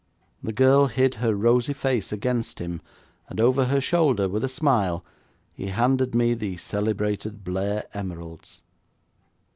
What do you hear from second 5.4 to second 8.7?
he handed me the celebrated Blair emeralds.